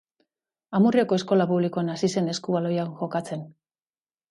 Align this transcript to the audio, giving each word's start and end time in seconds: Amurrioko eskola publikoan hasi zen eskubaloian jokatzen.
Amurrioko 0.79 1.19
eskola 1.21 1.47
publikoan 1.51 1.93
hasi 1.97 2.11
zen 2.15 2.33
eskubaloian 2.35 2.99
jokatzen. 3.05 3.47